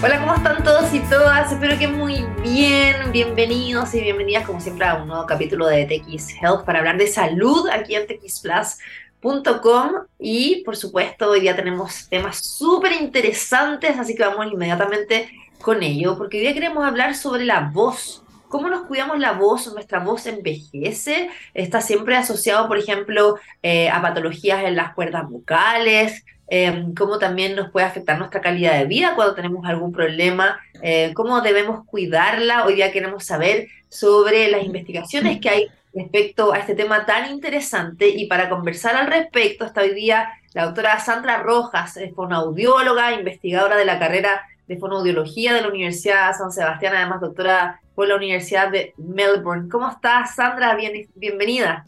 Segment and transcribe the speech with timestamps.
[0.00, 1.50] Hola, ¿cómo están todos y todas?
[1.50, 3.10] Espero que muy bien.
[3.10, 7.08] Bienvenidos y bienvenidas, como siempre, a un nuevo capítulo de TX Health para hablar de
[7.08, 9.90] salud aquí en txplus.com.
[10.20, 15.30] Y por supuesto, hoy día tenemos temas súper interesantes, así que vamos inmediatamente
[15.60, 18.22] con ello, porque hoy día queremos hablar sobre la voz.
[18.48, 19.66] ¿Cómo nos cuidamos la voz?
[19.74, 21.28] ¿Nuestra voz envejece?
[21.54, 27.54] Está siempre asociado, por ejemplo, eh, a patologías en las cuerdas vocales, Em, cómo también
[27.54, 32.64] nos puede afectar nuestra calidad de vida cuando tenemos algún problema, eh, cómo debemos cuidarla.
[32.64, 38.08] Hoy día queremos saber sobre las investigaciones que hay respecto a este tema tan interesante
[38.08, 43.84] y para conversar al respecto está hoy día la doctora Sandra Rojas, fonoaudióloga, investigadora de
[43.84, 48.94] la carrera de fonoaudiología de la Universidad San Sebastián, además doctora por la Universidad de
[48.96, 49.68] Melbourne.
[49.68, 50.74] ¿Cómo estás, Sandra?
[50.76, 51.84] Bien, bienvenida.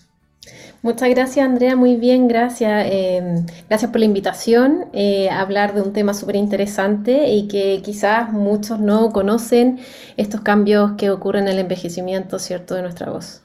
[0.82, 1.76] Muchas gracias, Andrea.
[1.76, 2.86] Muy bien, gracias.
[2.90, 7.82] Em, gracias por la invitación eh, a hablar de un tema súper interesante y que
[7.84, 9.80] quizás muchos no conocen
[10.16, 13.42] estos cambios que ocurren en el envejecimiento, ¿cierto?, de nuestra voz.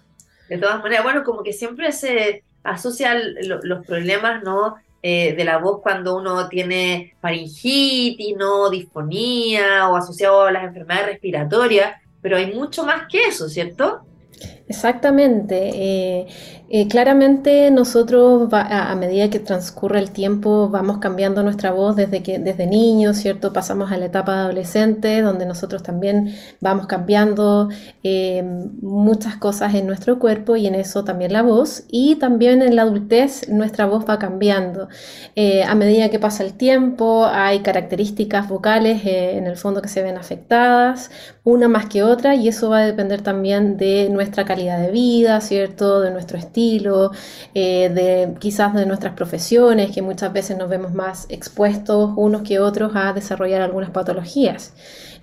[0.48, 3.20] De todas maneras, bueno, como que siempre se asocian
[3.64, 4.76] los problemas, ¿no?
[5.04, 11.08] Eh, de la voz cuando uno tiene faringitis, no disfonía o asociado a las enfermedades
[11.08, 14.04] respiratorias, pero hay mucho más que eso, ¿cierto?
[14.68, 15.70] Exactamente.
[15.74, 16.28] Eh,
[16.70, 22.40] eh, claramente nosotros a, medida que transcurre el tiempo vamos cambiando nuestra voz desde que
[22.40, 23.54] desde niños, ¿cierto?
[23.54, 27.70] Pasamos a la etapa adolescente, donde nosotros también vamos cambiando
[28.04, 28.44] eh,
[28.82, 31.84] muchas cosas en nuestro cuerpo y en eso también la voz.
[31.90, 34.88] Y también en la adultez nuestra voz va cambiando.
[35.68, 40.18] a medida que pasa el tiempo hay características vocales en el fondo que se ven
[40.18, 41.12] afectadas,
[41.44, 45.42] una más que otra, y eso va a depender también de nuestra calidad de vida,
[45.42, 46.02] ¿cierto?
[46.02, 52.12] De nuestro eh, de quizás de nuestras profesiones, que muchas veces nos vemos más expuestos
[52.16, 54.74] unos que otros a desarrollar algunas patologías.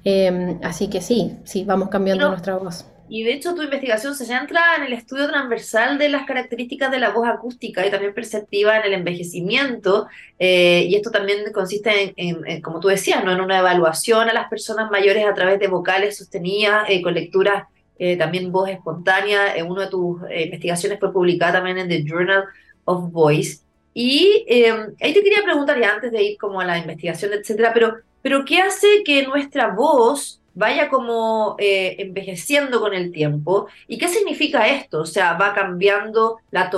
[0.04, 2.86] Em, así que sí, sí, vamos cambiando nuestra voz.
[3.08, 6.98] Y de hecho tu investigación se centra en el estudio transversal de las características de
[6.98, 10.06] la voz acústica y también perceptiva en el envejecimiento.
[10.38, 13.32] Eh, y esto también consiste en, como tú decías, ¿no?
[13.32, 17.64] en una evaluación a las personas mayores a través de vocales sostenidas eh, con lecturas
[17.98, 19.54] eh, también voz espontánea.
[19.56, 22.44] En una de tus eh, investigaciones fue publicada también en The Journal
[22.84, 23.60] of Voice.
[23.94, 27.72] Y em, ahí te quería preguntar ya antes de ir como a la investigación, etcétera,
[27.74, 33.68] pero, pero ¿qué hace que nuestra voz vaya como eh, envejeciendo con el tiempo.
[33.88, 35.00] ¿Y qué significa esto?
[35.00, 36.68] O sea, va cambiando la,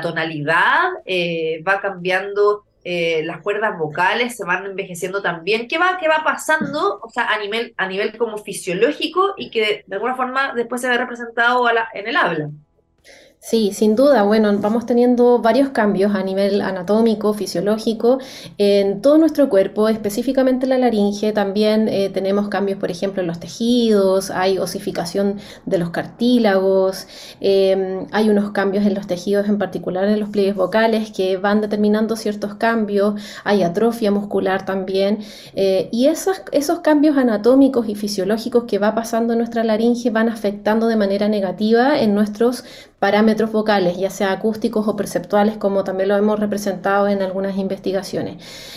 [0.00, 0.90] tonalidad,
[1.66, 5.68] va cambiando eh, las cuerdas vocales se van envejeciendo también.
[5.68, 9.84] ¿Qué va, qué va pasando o sea, a, nivel, a nivel como fisiológico y que
[9.86, 12.50] de alguna forma después se ve representado en el habla?
[13.44, 14.22] Sí, sin duda.
[14.22, 18.18] Bueno, vamos teniendo varios cambios a nivel anatómico, fisiológico,
[18.56, 21.32] en todo nuestro cuerpo, específicamente la laringe.
[21.32, 27.08] También eh, tenemos cambios, por ejemplo, en los tejidos, hay osificación de los cartílagos,
[27.40, 31.60] em, hay unos cambios en los tejidos, en particular en los pliegues vocales, que van
[31.60, 35.18] determinando ciertos cambios, hay atrofia muscular también.
[35.54, 40.28] Eh, y esos, esos cambios anatómicos y fisiológicos que va pasando en nuestra laringe van
[40.28, 42.62] afectando de manera negativa en nuestros
[43.02, 48.36] parámetros vocales, ya sea acústicos o perceptuales, como también lo hemos representado en algunas investigaciones.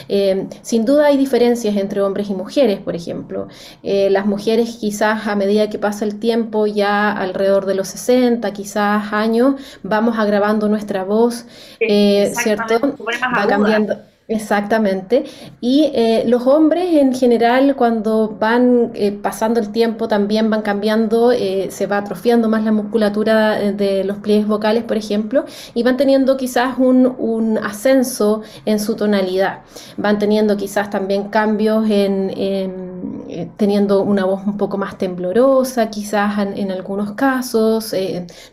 [0.10, 3.50] Eh, sin duda hay diferencias entre hombres y mujeres, por ejemplo.
[3.84, 8.52] Eh, las mujeres quizás a medida que pasa el tiempo, ya alrededor de los 60,
[8.52, 11.46] quizás años, vamos agravando nuestra voz,
[11.80, 12.96] eh, ¿cierto?
[13.38, 13.96] Va cambiando.
[14.28, 15.24] Exactamente.
[15.62, 21.32] Y eh, los hombres en general cuando van eh, pasando el tiempo también van cambiando,
[21.32, 25.96] eh, se va atrofiando más la musculatura de los pliegues vocales, por ejemplo, y van
[25.96, 29.60] teniendo quizás un, un ascenso en su tonalidad.
[29.98, 32.95] Van teniendo quizás también cambios en,
[33.58, 37.94] teniendo una voz un poco más temblorosa, quizás en, algunos casos.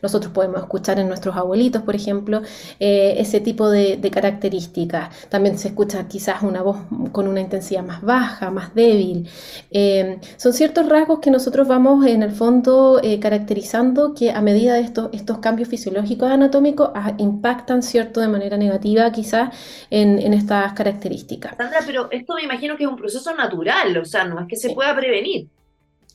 [0.03, 2.43] nosotros podemos escuchar en nuestros abuelitos, por ejemplo,
[2.79, 5.29] ese tipo de, características.
[5.29, 6.79] También se escucha quizás una voz
[7.12, 9.29] con una intensidad más baja, más débil.
[9.71, 14.75] Eh, son ciertos rasgos que nosotros vamos en el fondo eh, caracterizando que a medida
[14.75, 19.55] de estos, estos cambios fisiológicos anatómicos ah, impactan cierto de manera negativa quizás
[19.91, 21.56] en, estas características.
[21.56, 24.71] Sandra, pero esto me imagino que es un proceso natural, o sea, no que se
[24.71, 25.49] pueda prevenir.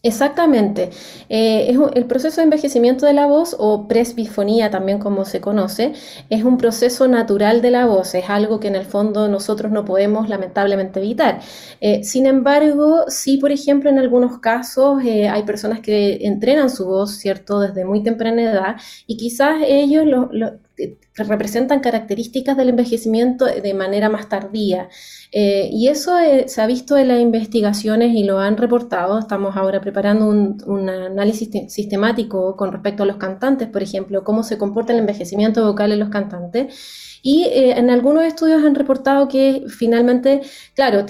[0.04, 0.92] Exactamente.
[1.28, 5.94] Eh, es el proceso de envejecimiento de la voz, o presbifonía también como se conoce,
[6.30, 9.86] es un proceso natural de la voz, es algo que en el fondo nosotros no
[9.86, 11.42] podemos lamentablemente evitar.
[11.82, 16.86] Eh, sin embargo, sí, por ejemplo, en algunos casos eh, hay personas que entrenan su
[16.86, 18.76] voz, ¿cierto?, desde muy temprana edad
[19.08, 20.30] y quizás ellos lo,
[21.16, 24.90] representan características del envejecimiento de manera más tardía.
[25.32, 29.20] Eh, y eso eh, se ha visto en las investigaciones y lo han reportado.
[29.20, 34.58] Estamos ahora preparando un, análisis sistemático con respecto a los cantantes, por ejemplo, cómo se
[34.58, 37.18] comporta el envejecimiento vocal en los cantantes.
[37.24, 40.42] Y eh, en algunos estudios han reportado que finalmente,
[40.76, 41.06] claro,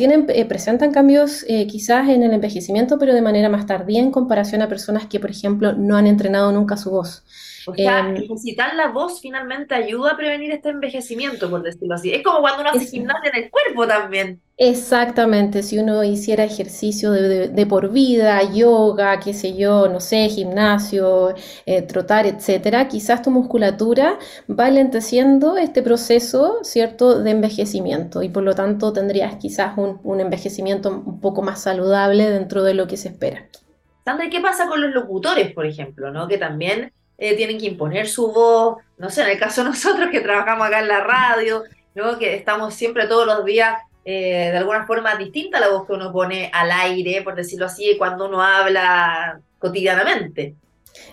[0.48, 5.08] presentan cambios quizás en el envejecimiento, pero de manera más tardía en comparación a personas
[5.08, 7.24] que, por ejemplo, no han entrenado nunca su voz.
[7.68, 12.14] O sea, em, ejercitar la voz finalmente ayuda a prevenir este envejecimiento, por decirlo así.
[12.14, 14.42] Es como cuando uno hace gimnasia en el cuerpo también.
[14.60, 21.36] Exactamente, si uno hiciera ejercicio de, por vida, yoga, qué sé yo, no sé, gimnasio,
[21.68, 24.18] eh, trotar, etcétera, quizás tu musculatura
[24.50, 30.22] va lenteciendo este proceso, ¿cierto?, de envejecimiento y por lo tanto tendrías quizás un, un
[30.22, 33.48] envejecimiento un poco más saludable dentro de lo que se espera.
[34.06, 36.30] Sandra, ¿qué pasa con los locutores, por ejemplo, ¿no?
[36.30, 40.10] Que también eh, tienen que imponer su voz, no sé, en el caso de nosotros
[40.12, 41.64] que trabajamos acá en la radio,
[41.96, 42.18] ¿no?
[42.18, 43.76] que estamos siempre todos los días
[44.06, 47.66] eh, de alguna forma distinta a la voz que uno pone al aire, por decirlo
[47.66, 50.56] así, cuando uno habla cotidianamente.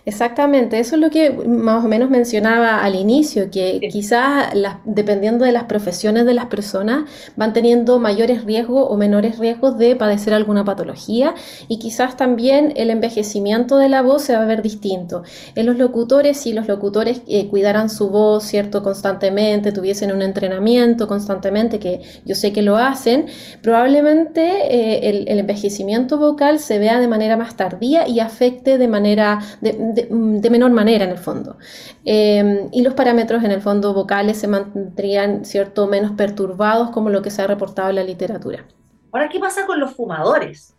[0.06, 4.52] Exactamente, eso es lo que más o menos mencionaba al inicio, que quizás
[4.84, 9.96] dependiendo de las profesiones de las personas van teniendo mayores riesgos o menores riesgos de
[9.96, 11.34] padecer alguna patología
[11.68, 15.22] y quizás también el envejecimiento de la voz se va a ver distinto.
[15.54, 18.82] En los locutores, si los locutores eh, cuidaran su voz, ¿cierto?
[18.82, 23.26] Constantemente, tuviesen un entrenamiento constantemente, que yo sé que lo hacen,
[23.62, 28.88] probablemente eh, el, el, envejecimiento vocal se vea de manera más tardía y afecte de
[28.88, 29.40] manera...
[29.60, 31.56] De, de, menor manera en el fondo.
[32.04, 37.22] Em, y los parámetros en el fondo vocales se mantendrían cierto menos perturbados como lo
[37.22, 38.66] que se ha reportado en la literatura.
[39.12, 40.73] Ahora, ¿qué pasa con los fumadores?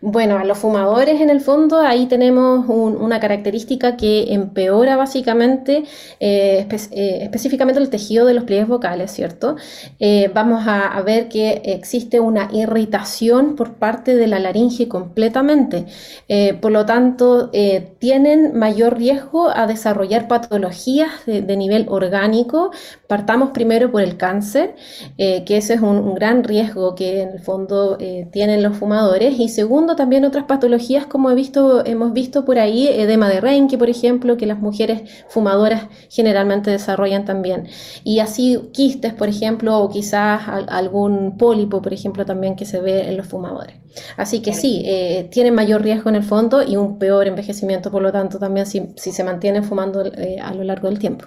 [0.00, 5.82] Bueno, a los fumadores en el fondo ahí tenemos una característica que empeora básicamente
[6.20, 9.56] eh, eh, específicamente el tejido de los pliegues vocales, ¿cierto?
[9.98, 15.86] Eh, vamos a, ver que existe una irritación por parte de la laringe completamente.
[16.60, 17.50] por lo tanto,
[17.98, 22.72] tienen mayor riesgo a desarrollar patologías de, nivel orgánico.
[23.06, 24.74] Partamos primero por el cáncer,
[25.16, 27.96] que ese es un, gran riesgo que en el fondo
[28.30, 29.38] tienen los fumadores.
[29.48, 33.90] Segundo, también otras patologías como he visto, hemos visto por ahí, edema de Renke, por
[33.90, 37.68] ejemplo, que las mujeres fumadoras generalmente desarrollan también.
[38.04, 43.08] Y así quistes, por ejemplo, o quizás algún pólipo, por ejemplo, también que se ve
[43.08, 43.76] en los fumadores.
[44.16, 48.02] Así que sí, eh, tienen mayor riesgo en el fondo y un peor envejecimiento, por
[48.02, 51.26] lo tanto, también si, se mantienen fumando eh, a lo largo del tiempo.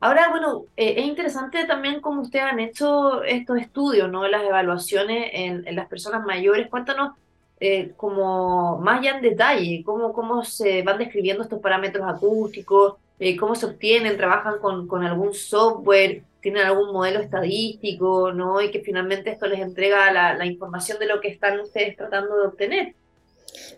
[0.00, 4.28] Ahora, bueno, eh, es interesante también cómo ustedes han hecho estos estudios, ¿no?
[4.28, 6.68] Las evaluaciones en, en las personas mayores.
[6.68, 7.14] Cuéntanos
[7.58, 13.34] eh, como más ya en detalle, cómo, cómo se van describiendo estos parámetros acústicos, eh,
[13.34, 18.60] cómo se obtienen, trabajan con, con, algún software, tienen algún modelo estadístico, ¿no?
[18.60, 22.46] Y que finalmente esto les entrega la, información de lo que están ustedes tratando de
[22.46, 22.94] obtener.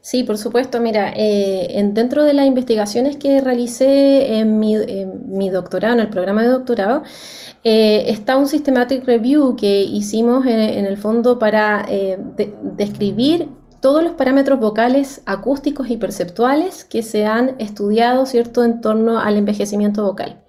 [0.01, 0.81] Sí, por supuesto.
[0.81, 6.43] Mira, eh, en, dentro de las investigaciones que realicé en mi, doctorado, en el programa
[6.43, 7.05] de doctorado,
[7.63, 13.49] está un systematic review que hicimos en, el fondo para de, describir
[13.81, 19.37] todos los parámetros vocales acústicos y perceptuales que se han estudiado, ¿cierto?, en torno al
[19.37, 20.41] envejecimiento vocal.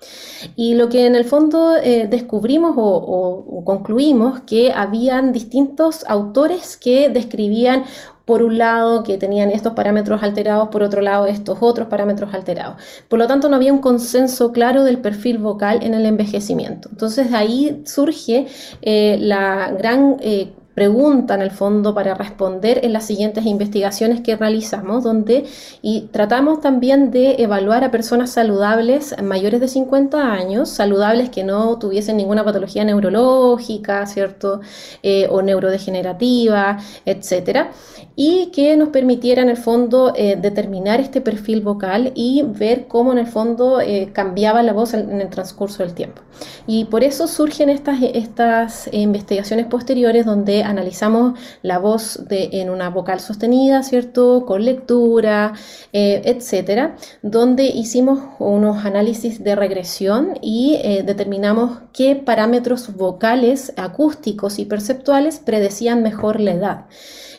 [0.56, 6.06] Y lo que en el fondo eh, descubrimos o, o, o concluimos que habían distintos
[6.08, 7.84] autores que describían
[8.30, 12.76] por un lado que tenían estos parámetros alterados, por otro lado estos otros parámetros alterados.
[13.08, 16.90] Por lo tanto, no había un consenso claro del perfil vocal en el envejecimiento.
[16.92, 18.46] Entonces, ahí surge
[18.84, 24.38] eh, la gran eh, pregunta en el fondo para responder en las siguientes investigaciones que
[24.38, 25.44] realizamos, donde
[25.82, 31.78] y tratamos también de evaluar a personas saludables mayores de 50 años, saludables que no
[31.80, 34.62] tuviesen ninguna patología neurológica, ¿cierto?
[35.04, 37.72] Eh, o neurodegenerativa, etcétera,
[38.16, 43.12] y que nos permitiera en el fondo eh, determinar este perfil vocal y ver cómo
[43.12, 46.22] en el fondo eh, cambiaba la voz en, el transcurso del tiempo.
[46.68, 53.20] Y por eso surgen estas, estas investigaciones posteriores donde analizamos la voz en una vocal
[53.20, 54.46] sostenida, ¿cierto?
[54.46, 55.54] Con lectura,
[55.92, 64.60] eh, etcétera, donde hicimos unos análisis de regresión y eh, determinamos qué parámetros vocales, acústicos
[64.60, 66.86] y perceptuales predecían mejor la edad.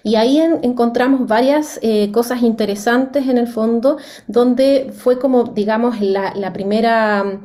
[0.03, 6.01] Y ahí en, encontramos varias eh, cosas interesantes en el fondo, donde fue como, digamos,
[6.01, 7.41] la primera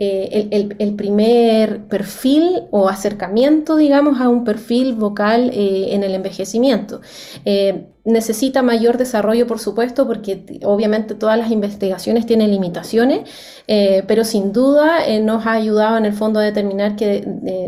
[0.00, 7.00] eh, el, primer perfil o acercamiento, digamos, a un perfil vocal eh, en el envejecimiento.
[7.44, 13.28] Eh, necesita mayor desarrollo, por supuesto, porque obviamente todas las investigaciones tienen limitaciones,
[13.66, 17.22] pero sin duda nos ha ayudado en el fondo a determinar que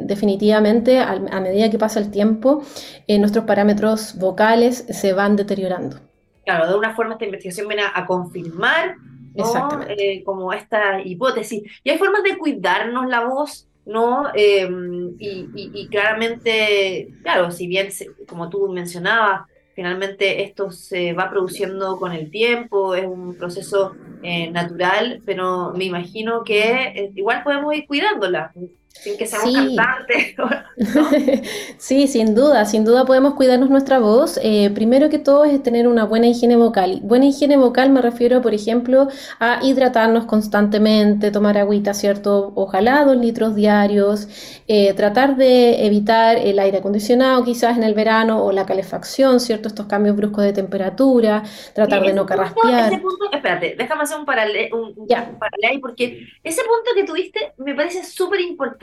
[0.05, 2.63] definitivamente a, medida que pasa el tiempo,
[3.07, 5.99] nuestros parámetros vocales se van deteriorando.
[6.47, 8.95] Claro, de una forma esta investigación viene a confirmar
[9.35, 11.63] eh, como esta hipótesis.
[11.85, 14.27] Y hay formas de cuidarnos la voz, ¿no?
[14.35, 17.89] Em, y, claramente, claro, si bien,
[18.29, 19.43] como tú mencionabas,
[19.75, 25.85] finalmente esto se va produciendo con el tiempo, es un proceso eh, natural, pero me
[25.85, 28.53] imagino que eh, igual podemos ir cuidándola
[28.93, 29.77] sin que seamos sí.
[29.77, 30.35] cantantes.
[31.79, 34.39] sí, sin duda, sin duda podemos cuidarnos nuestra voz.
[34.43, 37.01] Eh, primero que todo es tener una buena higiene vocal.
[37.03, 42.53] Buena higiene vocal me refiero, por ejemplo, a hidratarnos constantemente, tomar agüita, ¿cierto?
[42.57, 44.29] Ojalá dos litros diarios,
[44.67, 49.69] eh, tratar de evitar el aire acondicionado quizás en el verano o la calefacción, ¿cierto?
[49.69, 51.43] Estos cambios bruscos de temperatura,
[51.75, 52.93] tratar de no carraspear.
[52.93, 57.53] Ese punto, espérate, déjame hacer un paralelo, un, un paralelo porque ese punto que tuviste
[57.59, 58.80] me parece súper importante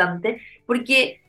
[0.66, 1.22] porque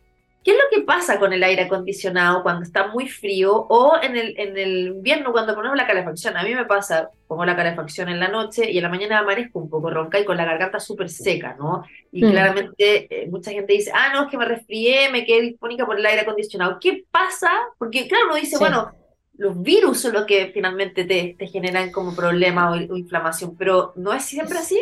[0.49, 4.17] ¿qué es lo que pasa con el aire acondicionado cuando está muy frío o en
[4.17, 6.39] el, en el invierno cuando ponemos la calefacción?
[6.39, 9.59] A mí me pasa, pongo la calefacción en la noche y en la mañana amanezco
[9.59, 11.85] un poco ronca y con la garganta súper seca, ¿no?
[12.13, 12.31] Y mm.
[12.31, 15.99] claramente eh, mucha gente dice, ah, no, es que me resfrié, me quedé dispónica por
[15.99, 16.79] el aire acondicionado.
[16.81, 17.51] ¿Qué pasa?
[17.77, 18.93] Porque claro, uno dice, bueno,
[19.37, 23.93] los virus son los que finalmente te, te generan como problema o, o inflamación, pero
[23.97, 24.81] ¿no es siempre así?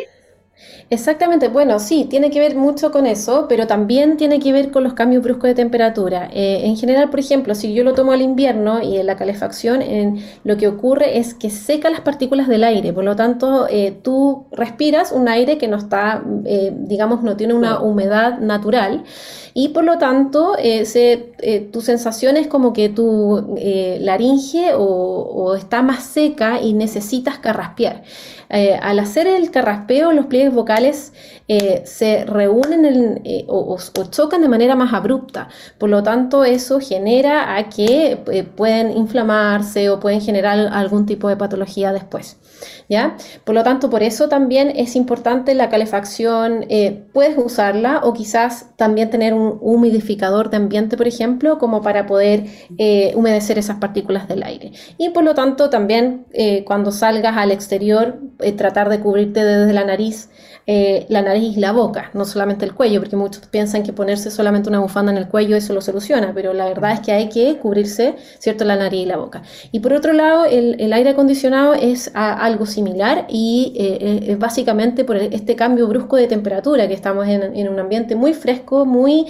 [0.89, 4.83] Exactamente, bueno, sí, tiene que ver mucho con eso, pero también tiene que ver con
[4.83, 6.29] los cambios bruscos de temperatura.
[6.33, 9.81] Eh, en general, por ejemplo, si yo lo tomo al invierno y en la calefacción,
[9.81, 13.97] en, lo que ocurre es que seca las partículas del aire, por lo tanto, eh,
[14.01, 19.03] tú respiras un aire que no está, eh, digamos, no tiene una humedad natural
[19.53, 21.33] y por lo tanto, se,
[21.73, 23.57] tu sensación es como que tu
[23.99, 28.03] laringe o, o está más seca y necesitas carraspear.
[28.49, 31.13] Eh, al hacer el carraspeo, los pliegues vocales
[31.47, 33.77] eh, se reúnen eh, o,
[34.09, 35.49] chocan de manera más abrupta.
[35.77, 41.37] Por lo tanto, eso genera a que pueden inflamarse o pueden generar algún tipo de
[41.37, 42.37] patología después.
[42.89, 43.17] ¿Ya?
[43.43, 46.65] Por lo tanto, por eso también es importante la calefacción,
[47.13, 52.45] puedes usarla o quizás también tener un humidificador de ambiente, por ejemplo, como para poder
[53.15, 54.71] humedecer esas partículas del aire.
[54.97, 56.25] Y por lo tanto, también
[56.65, 60.29] cuando salgas al exterior, eh, tratar de cubrirte desde la nariz,
[60.67, 64.29] eh, la nariz y la boca, no solamente el cuello, porque muchos piensan que ponerse
[64.29, 67.29] solamente una bufanda en el cuello eso lo soluciona, pero la verdad es que hay
[67.29, 69.41] que cubrirse, ¿cierto?, la nariz y la boca.
[69.71, 72.11] Y por otro lado, el, aire acondicionado es
[72.47, 77.79] algo similar y eh, básicamente por este cambio brusco de temperatura, que estamos en, un
[77.79, 79.27] ambiente muy fresco, muy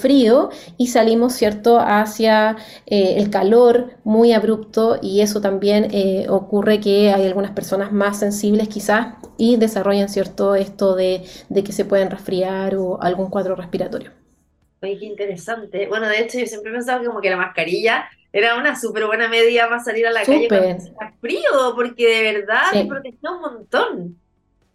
[0.00, 5.90] frío y salimos, ¿cierto?, hacia el calor muy abrupto y eso también
[6.28, 11.22] ocurre que hay algunas personas más sensibles quizás y desarrollan cierto esto de,
[11.54, 14.12] que se pueden resfriar o algún cuadro respiratorio.
[14.82, 15.86] Oye, qué interesante.
[15.88, 19.28] Bueno, de hecho yo siempre he pensado como que la mascarilla era una súper buena
[19.28, 23.40] medida para salir a la calle cuando está frío, porque de verdad te protegió un
[23.40, 24.20] montón.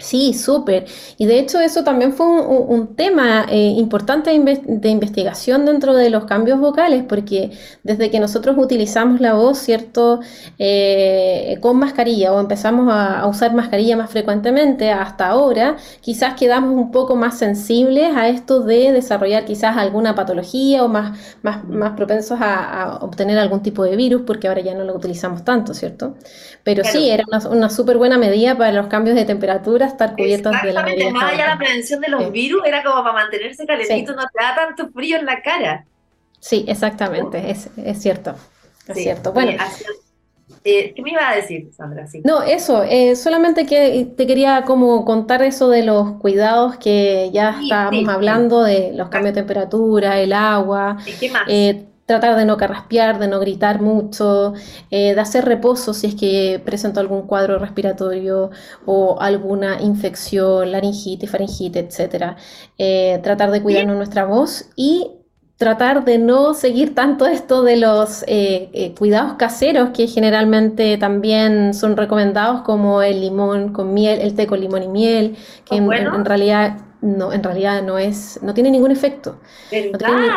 [0.02, 0.86] Sí, súper.
[1.18, 6.26] Y de hecho eso también fue un, tema eh, importante de, investigación dentro de los
[6.26, 7.52] cambios vocales, porque
[7.84, 10.20] desde que nosotros utilizamos la voz, ¿cierto?
[10.58, 16.92] Eh, con mascarilla o empezamos a, usar mascarilla más frecuentemente hasta ahora, quizás quedamos un
[16.92, 22.40] poco más sensibles a esto de desarrollar quizás alguna patología o más, más, más propensos
[22.42, 26.16] a, obtener algún tipo de virus, porque ahora ya no lo utilizamos tanto, ¿cierto?
[26.64, 30.64] Pero sí, era una, una súper buena medida para los cambios de temperatura estar cubiertas
[30.64, 34.14] de la Exactamente, más allá la prevención de los virus era como para mantenerse calentito,
[34.14, 35.86] no te da tanto frío en la cara.
[36.40, 38.36] Sí, exactamente, es, es cierto.
[38.88, 39.32] Es cierto.
[39.32, 39.64] Bueno.
[40.64, 42.06] Eh, ¿Qué me iba a decir, Sandra?
[42.24, 47.58] No, eso, eh, solamente que te quería como contar eso de los cuidados que ya
[47.62, 50.98] estábamos hablando, de los cambios de temperatura, el agua.
[51.20, 51.44] ¿Qué más?
[51.48, 54.54] Eh, tratar de no carraspear, de no gritar mucho,
[54.90, 58.52] eh, de hacer reposo si es que presento algún cuadro respiratorio
[58.86, 62.36] o alguna infección, laringitis, faringitis, etc.
[62.78, 65.12] Eh, tratar de cuidarnos nuestra voz y
[65.56, 71.96] tratar de no seguir tanto esto de los eh, cuidados caseros que generalmente también son
[71.96, 76.91] recomendados como el limón con miel, el té con limón y miel, que en realidad
[77.02, 79.40] no, en realidad no es, no tiene ningún efecto.
[79.72, 80.10] ¿Verdad?
[80.10, 80.34] No tiene,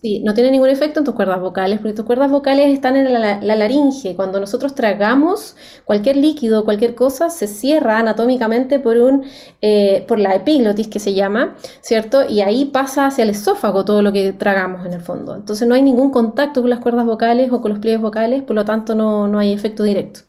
[0.00, 3.12] sí, no tiene ningún efecto en tus cuerdas vocales, porque tus cuerdas vocales están en
[3.12, 4.16] la, la laringe.
[4.16, 9.24] Cuando nosotros tragamos cualquier líquido, cualquier cosa, se cierra anatómicamente por un,
[9.60, 12.28] eh, por la epiglotis que se llama, ¿cierto?
[12.28, 15.36] Y ahí pasa hacia el esófago todo lo que tragamos en el fondo.
[15.36, 18.56] Entonces no hay ningún contacto con las cuerdas vocales o con los pliegues vocales, por
[18.56, 20.20] lo tanto no, no hay efecto directo.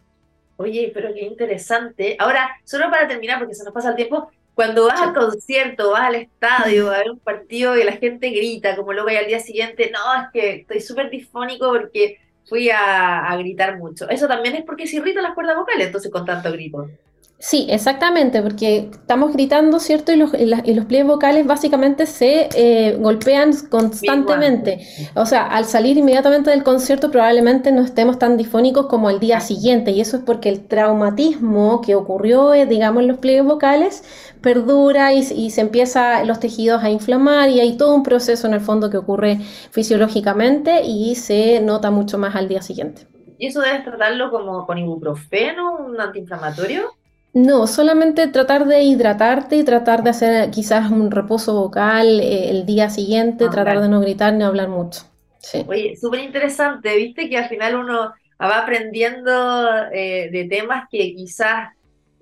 [0.58, 2.16] Oye, pero qué interesante.
[2.20, 6.08] Ahora, solo para terminar, porque se nos pasa el tiempo, cuando vas al concierto, vas
[6.08, 9.40] al estadio a ver un partido y la gente grita, como luego y al día
[9.40, 14.10] siguiente, no, es que estoy súper disfónico porque fui a, a, gritar mucho.
[14.10, 16.90] Eso también es porque se irritan las cuerdas vocales, entonces con tanto grito.
[17.40, 20.12] Sí, exactamente, porque estamos gritando, ¿cierto?
[20.12, 24.88] Y los, y la, y los pliegues vocales básicamente se eh, golpean constantemente.
[25.14, 29.40] O sea, al salir inmediatamente del concierto probablemente no estemos tan difónicos como el día
[29.40, 29.92] siguiente.
[29.92, 34.04] Y eso es porque el traumatismo que ocurrió, eh, digamos, en los pliegues vocales
[34.42, 38.54] perdura y, y, se empieza los tejidos a inflamar y hay todo un proceso en
[38.54, 39.38] el fondo que ocurre
[39.72, 43.08] fisiológicamente y se nota mucho más al día siguiente.
[43.38, 46.97] ¿Y eso debes tratarlo como con ibuprofeno, un antiinflamatorio?
[47.38, 52.66] No, solamente tratar de hidratarte y tratar de hacer quizás un reposo vocal eh, el
[52.66, 55.02] día siguiente, ah, tratar de no gritar ni hablar mucho.
[55.38, 55.64] Sí.
[55.68, 61.76] Oye, súper interesante, viste que al final uno va aprendiendo eh, de temas que quizás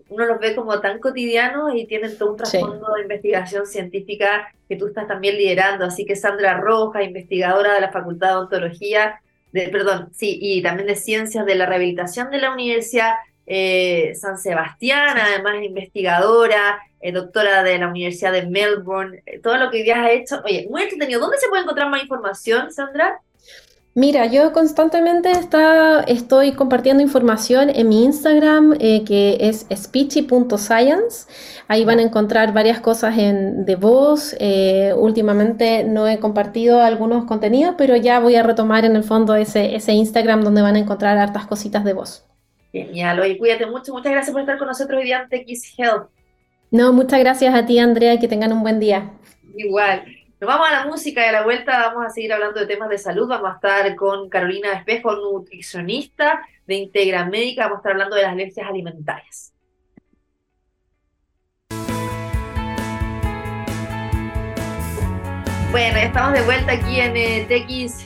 [0.09, 2.93] uno los ve como tan cotidianos y tienen todo un trasfondo sí.
[2.97, 5.85] de investigación científica que tú estás también liderando.
[5.85, 9.21] Así que Sandra Roja, investigadora de la Facultad de Odontología,
[9.53, 13.13] de, perdón, sí, y también de Ciencias de la Rehabilitación de la Universidad
[13.47, 19.69] eh, San Sebastián, además investigadora, eh, doctora de la Universidad de Melbourne, eh, todo lo
[19.69, 20.41] que ya has hecho.
[20.43, 21.19] Oye, muy entretenido.
[21.19, 23.19] ¿Dónde se puede encontrar más información, Sandra?
[23.93, 31.27] Mira, yo constantemente está, estoy compartiendo información en mi Instagram, que es speechy.science.
[31.69, 34.35] Ahí van a encontrar varias cosas en, de voz.
[34.97, 39.77] Últimamente no he compartido algunos contenidos, pero ya voy a retomar en el fondo ese,
[39.77, 42.25] ese Instagram donde van a encontrar hartas cositas de voz.
[42.75, 43.93] Genial, oye, cuídate mucho.
[43.93, 46.09] Muchas gracias por estar con nosotros hoy día en TX Health.
[46.71, 49.13] No, muchas gracias a ti, Andrea, que tengan un buen día.
[49.55, 50.03] Igual.
[50.41, 52.89] Nos vamos a la música y a la vuelta vamos a seguir hablando de temas
[52.89, 53.29] de salud.
[53.29, 57.63] Vamos a estar con Carolina Espejo, nutricionista de Integra Médica.
[57.63, 59.54] Vamos a estar hablando de las alergias alimentarias.
[65.71, 67.47] Bueno, estamos de vuelta aquí en eh,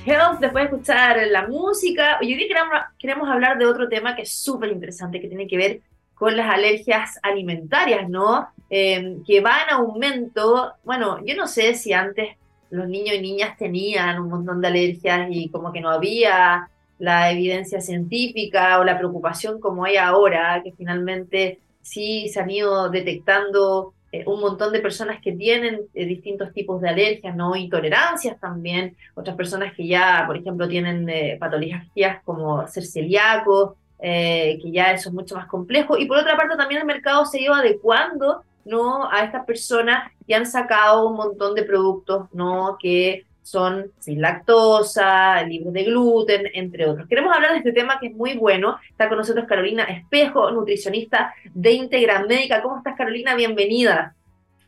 [0.05, 2.17] Health después de escuchar la música.
[2.19, 5.57] Hoy día queremos, queremos hablar de otro tema que es súper interesante, que tiene que
[5.57, 5.81] ver
[6.15, 8.47] con las alergias alimentarias, ¿no?
[8.69, 10.73] Eh, que va en aumento.
[10.83, 12.35] Bueno, yo no sé si antes
[12.69, 17.31] los niños y niñas tenían un montón de alergias y como que no había la
[17.31, 23.93] evidencia científica o la preocupación como hay ahora, que finalmente sí se han ido detectando
[24.11, 27.55] eh, un montón de personas que tienen eh, distintos tipos de alergias, ¿no?
[27.55, 34.71] Intolerancias también, otras personas que ya, por ejemplo, tienen eh, patologías como ser celíacos, que
[34.71, 35.97] ya eso es mucho más complejo.
[35.97, 39.11] Y por otra parte también el mercado se ido adecuando, ¿no?
[39.11, 42.77] A estas personas que han sacado un montón de productos, ¿no?
[42.81, 47.07] Que son sin lactosa, libres de gluten, entre otros.
[47.07, 48.77] Queremos hablar de este tema que es muy bueno.
[48.89, 52.61] Está con nosotros Carolina Espejo, nutricionista de Integra Médica.
[52.61, 53.35] ¿Cómo estás, Carolina?
[53.35, 54.15] Bienvenida.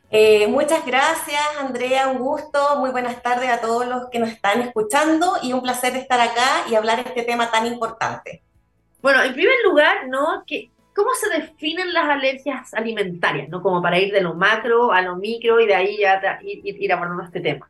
[0.10, 2.08] Eh, muchas gracias, Andrea.
[2.10, 2.78] Un gusto.
[2.80, 6.66] Muy buenas tardes a todos los que nos están escuchando y un placer estar acá
[6.70, 8.44] y hablar de este tema tan importante.
[9.02, 10.44] Bueno, en primer lugar, ¿no?
[10.94, 13.48] ¿Cómo se definen las alergias alimentarias?
[13.48, 13.62] ¿no?
[13.62, 16.94] Como para ir de lo macro a lo micro y de ahí ya ir, ir
[16.94, 17.70] abordando este tema.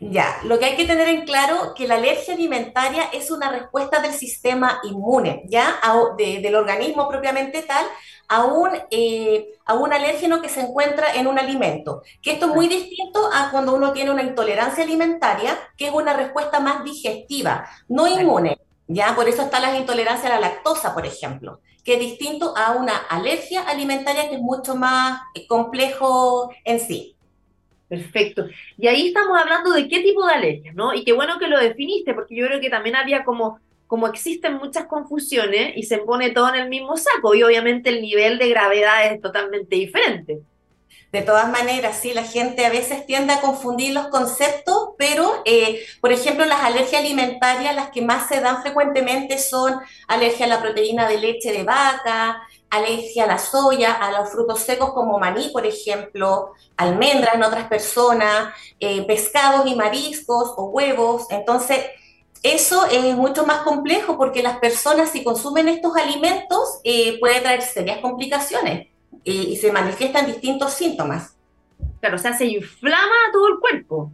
[0.00, 4.00] Ya, lo que hay que tener en claro que la alergia alimentaria es una respuesta
[4.00, 7.86] del sistema inmune, ya, a, de, del organismo propiamente tal,
[8.28, 12.02] a un, eh, a un alérgeno que se encuentra en un alimento.
[12.20, 16.12] Que esto es muy distinto a cuando uno tiene una intolerancia alimentaria, que es una
[16.14, 18.58] respuesta más digestiva, no inmune.
[18.88, 22.72] Ya, por eso está la intolerancia a la lactosa, por ejemplo, que es distinto a
[22.72, 27.15] una alergia alimentaria que es mucho más complejo en sí.
[27.88, 28.46] Perfecto.
[28.76, 30.92] Y ahí estamos hablando de qué tipo de alergias, ¿no?
[30.92, 34.54] Y qué bueno que lo definiste, porque yo creo que también había como, como existen
[34.54, 38.48] muchas confusiones y se pone todo en el mismo saco, y obviamente el nivel de
[38.48, 40.40] gravedad es totalmente diferente.
[41.12, 45.86] De todas maneras, sí, la gente a veces tiende a confundir los conceptos, pero, eh,
[46.00, 49.76] por ejemplo, las alergias alimentarias, las que más se dan frecuentemente son
[50.08, 54.60] alergia a la proteína de leche de vaca, alergia a la soya, a los frutos
[54.60, 61.26] secos como maní, por ejemplo, almendras en otras personas, eh, pescados y mariscos o huevos.
[61.30, 61.86] Entonces,
[62.42, 67.62] eso es mucho más complejo porque las personas si consumen estos alimentos eh, puede traer
[67.62, 68.88] serias complicaciones
[69.24, 71.36] eh, y se manifiestan distintos síntomas.
[72.00, 74.10] Claro, o sea, se inflama todo el cuerpo.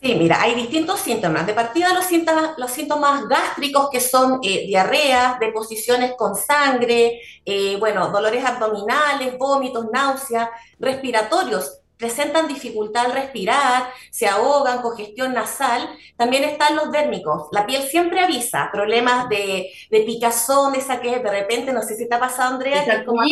[0.00, 1.44] Sí, mira, hay distintos síntomas.
[1.44, 7.76] De partida los síntomas, los síntomas gástricos que son eh, diarreas, deposiciones con sangre, eh,
[7.80, 15.88] bueno, dolores abdominales, vómitos, náuseas, respiratorios, presentan dificultad al respirar, se ahogan, congestión nasal.
[16.16, 17.48] También están los dérmicos.
[17.52, 22.08] La piel siempre avisa problemas de, de picazón, esa que de repente, no sé si
[22.08, 23.22] te ha pasado, Andrea, que es como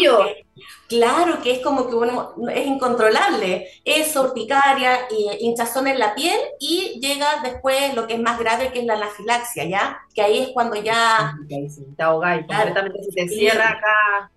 [0.88, 3.68] claro, que es como que uno es incontrolable.
[3.84, 8.72] Es urticaria, eh, hinchazón en la piel y llega después lo que es más grave,
[8.72, 10.00] que es la anafilaxia, ¿ya?
[10.14, 11.34] Que ahí es cuando ya...
[11.96, 14.30] Te ahogáis, claro, se te cierra acá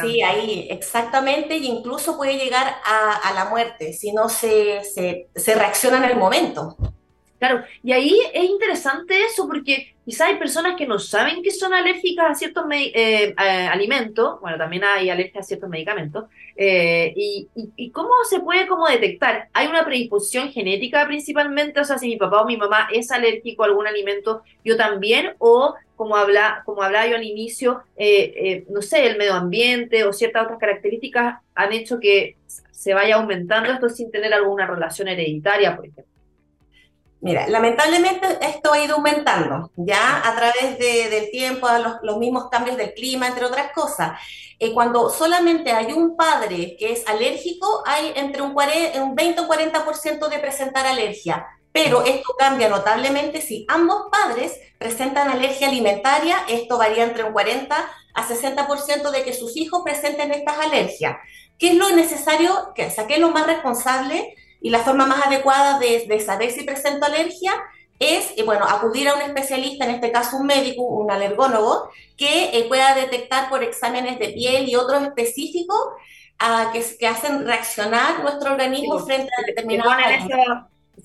[0.00, 5.98] Sí, ahí, exactamente, y incluso puede llegar a, la muerte si no se, se, reacciona
[5.98, 6.76] en el momento.
[7.46, 11.74] Claro, y ahí es interesante eso porque quizá hay personas que no saben que son
[11.74, 16.24] alérgicas a ciertos eh, alimentos, bueno, también hay alergia a ciertos medicamentos,
[16.56, 19.50] eh, y, cómo se puede como detectar?
[19.52, 21.80] ¿Hay una predisposición genética principalmente?
[21.80, 25.34] O sea, si mi papá o mi mamá es alérgico a algún alimento, yo también,
[25.38, 30.04] o como, habla, como hablaba yo al inicio, eh, eh, no sé, el medio ambiente
[30.04, 32.36] o ciertas otras características han hecho que
[32.70, 36.13] se vaya aumentando esto sin tener alguna relación hereditaria, por ejemplo.
[37.24, 42.76] Mira, lamentablemente esto ha ido aumentando, ya a través del tiempo, los, los, mismos cambios
[42.76, 44.20] del clima, entre otras cosas.
[44.58, 49.40] Eh, cuando solamente hay un padre que es alérgico, hay entre un, 40, un 20
[49.40, 51.46] o 40% de presentar alergia.
[51.72, 57.88] Pero esto cambia notablemente si ambos padres presentan alergia alimentaria, esto varía entre un 40
[58.12, 61.16] a 60% de que sus hijos presenten estas alergias.
[61.58, 62.74] ¿Qué es lo necesario?
[62.74, 64.34] Que saque lo más responsable
[64.64, 67.52] y la forma más adecuada de, saber si presento alergia
[67.98, 72.56] es, eh, bueno, acudir a un especialista, en este caso un médico, un alergólogo, que
[72.56, 75.78] eh, pueda detectar por exámenes de piel y otros específicos
[76.38, 79.92] a, que, que, hacen reaccionar nuestro organismo frente a determinados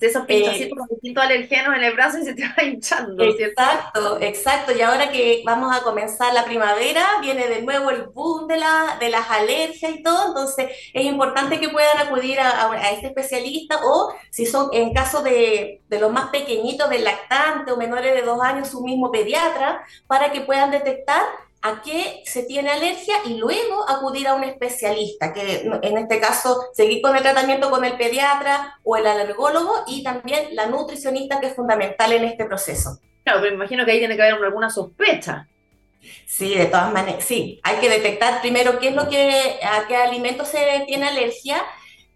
[0.00, 3.22] esos pinchacitos con distintos alergenos en el brazo y se te va hinchando.
[3.24, 4.72] Exacto, exacto.
[4.76, 8.96] Y ahora que vamos a comenzar la primavera, viene de nuevo el boom de, la,
[8.98, 10.28] de las alergias y todo.
[10.28, 15.22] Entonces, es importante que puedan acudir a, a este especialista o, si son en caso
[15.22, 19.84] de, de los más pequeñitos, del lactante o menores de dos años, su mismo pediatra,
[20.06, 21.22] para que puedan detectar
[21.62, 26.68] a qué se tiene alergia y luego acudir a un especialista, que en este caso
[26.72, 31.48] seguir con el tratamiento con el pediatra o el alergólogo y también la nutricionista que
[31.48, 32.98] es fundamental en este proceso.
[33.24, 35.46] Claro, pero me imagino que ahí tiene que haber alguna sospecha.
[36.26, 39.96] Sí, de todas maneras, sí, hay que detectar primero qué es lo que, a qué
[39.96, 41.62] alimento se tiene alergia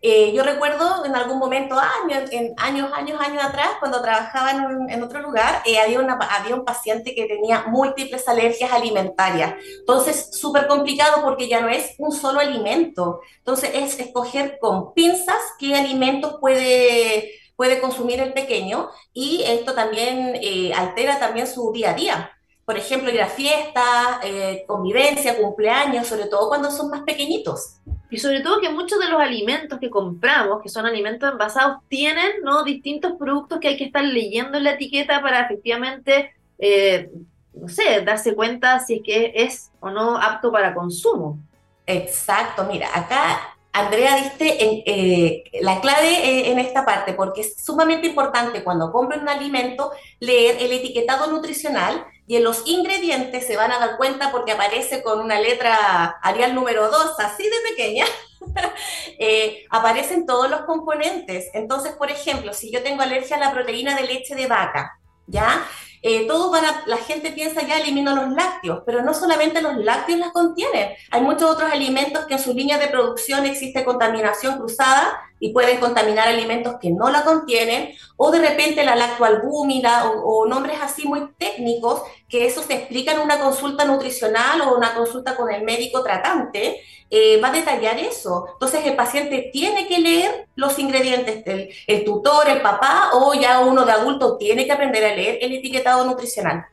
[0.06, 5.22] eh, yo recuerdo en algún momento, años, años, años, años atrás, cuando trabajaba en, otro
[5.22, 9.54] lugar, eh, había, una, había un paciente que tenía múltiples alergias alimentarias.
[9.78, 13.22] Entonces, súper complicado porque ya no es un solo alimento.
[13.38, 20.34] Entonces, es escoger con pinzas qué alimentos puede, puede consumir el pequeño y esto también
[20.34, 22.30] eh, altera también su día a día.
[22.66, 24.18] Por ejemplo, ir a fiestas,
[24.66, 27.78] convivencia, cumpleaños, sobre todo cuando son más pequeñitos.
[28.14, 32.44] Y sobre todo que muchos de los alimentos que compramos, que son alimentos envasados, tienen
[32.44, 32.62] ¿no?
[32.62, 37.10] distintos productos que hay que estar leyendo en la etiqueta para efectivamente, eh,
[37.52, 41.40] no sé, darse cuenta si es que es o no apto para consumo.
[41.88, 47.64] Exacto, mira, acá Andrea diste en, eh, la clave eh, en esta parte, porque es
[47.64, 53.56] sumamente importante cuando compren un alimento leer el etiquetado nutricional y en los ingredientes se
[53.56, 58.06] van a dar cuenta porque aparece con una letra Arial número 2, así de pequeña,
[59.18, 61.50] eh, aparecen todos los componentes.
[61.52, 65.66] Entonces, por ejemplo, si yo tengo alergia a la proteína de leche de vaca, ¿ya?
[66.06, 70.18] Eh, todo para, la gente piensa ya elimino los lácteos, pero no solamente los lácteos
[70.18, 75.18] las contienen, hay muchos otros alimentos que en sus líneas de producción existe contaminación cruzada
[75.44, 80.46] y pueden contaminar alimentos que no la contienen, o de repente la lactoalbúmina o, o
[80.46, 85.36] nombres así muy técnicos que eso se explica en una consulta nutricional o una consulta
[85.36, 86.80] con el médico tratante,
[87.10, 88.46] eh, va a detallar eso.
[88.54, 91.44] Entonces el paciente tiene que leer los ingredientes,
[91.86, 95.52] el, tutor, el papá o ya uno de adulto tiene que aprender a leer el
[95.52, 96.64] etiquetado nutricional.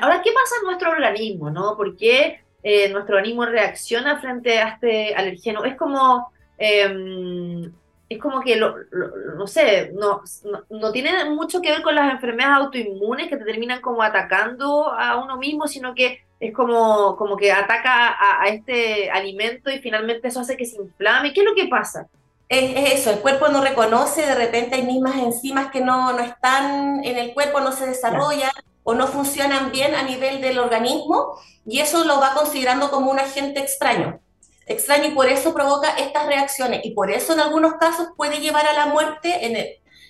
[0.00, 1.50] Ahora, ¿qué pasa en nuestro organismo?
[1.50, 1.76] ¿no?
[1.76, 5.64] ¿Por qué eh, nuestro organismo reacciona frente a este alergeno?
[5.64, 6.30] Es como...
[6.56, 7.72] Em,
[8.08, 8.76] es como que, lo,
[9.36, 10.22] no sé, no,
[10.70, 15.16] no, tiene mucho que ver con las enfermedades autoinmunes que te terminan como atacando a
[15.16, 20.40] uno mismo, sino que es como, como que ataca a, este alimento y finalmente eso
[20.40, 21.32] hace que se inflame.
[21.32, 22.06] ¿Qué es lo que pasa?
[22.48, 27.04] Es, eso, el cuerpo no reconoce, de repente hay mismas enzimas que no, no están
[27.04, 28.52] en el cuerpo, no se desarrollan
[28.84, 33.18] o no funcionan bien a nivel del organismo y eso lo va considerando como un
[33.18, 34.20] agente extraño.
[34.66, 38.66] Extraña y por eso provoca estas reacciones y por eso en algunos casos puede llevar
[38.66, 39.56] a la muerte en,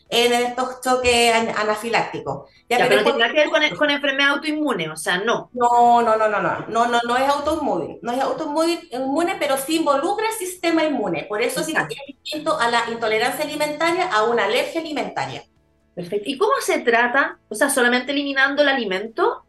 [0.08, 2.50] en estos choques anafilácticos.
[2.68, 5.50] Ya, pero, no tiene que ver con, con, enfermedad autoinmune, o sea, no.
[5.52, 9.76] No, no, no, no, no, no, no, no es autoinmune, no es autoinmune, pero sí
[9.76, 11.24] involucra el sistema inmune.
[11.24, 15.44] Por eso sí es distinto a la intolerancia alimentaria a una alergia alimentaria.
[15.94, 16.28] Perfecto.
[16.28, 17.38] ¿Y cómo se trata?
[17.48, 19.45] O sea, solamente eliminando el alimento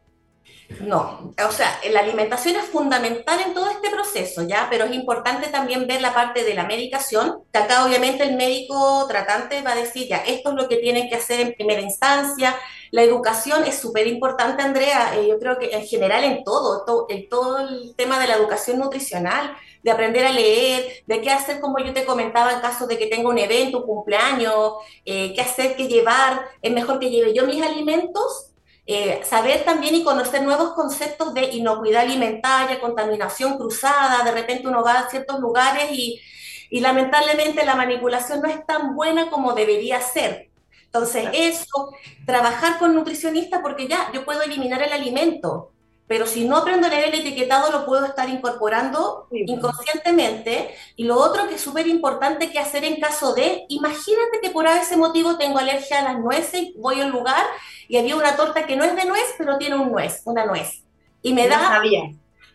[0.81, 4.67] no, o sea, la alimentación es fundamental en todo este proceso, ¿ya?
[4.69, 9.05] Pero es importante también ver la parte de la medicación, que acá obviamente el médico
[9.07, 12.55] tratante va a decir, ya, esto es lo que tienen que hacer en primera instancia.
[12.91, 17.29] La educación es súper importante, Andrea, eh, yo creo que en general en todo, en
[17.29, 21.79] todo el tema de la educación nutricional, de aprender a leer, de qué hacer, como
[21.79, 24.73] yo te comentaba, en caso de que tenga un evento, un cumpleaños,
[25.05, 28.51] eh, qué hacer, qué llevar, es mejor que lleve yo mis alimentos
[28.89, 34.81] eh, saber también y conocer nuevos conceptos de inocuidad alimentaria, contaminación cruzada, de repente uno
[34.81, 36.21] va a ciertos lugares y,
[36.69, 40.49] y lamentablemente la manipulación no es tan buena como debería ser.
[40.85, 41.91] Entonces, eso,
[42.25, 45.73] trabajar con nutricionista porque ya yo puedo eliminar el alimento,
[46.07, 50.73] pero si no aprendo a leer el etiquetado lo puedo estar incorporando inconscientemente.
[50.95, 54.65] Y lo otro que es súper importante que hacer en caso de, imagínate que por
[54.65, 57.43] ese motivo tengo alergia a las nueces y voy al lugar
[57.87, 60.83] y había una torta que no es de nuez, pero tiene un nuez, una nuez.
[61.21, 61.57] Y me da...
[61.57, 62.01] No sabía.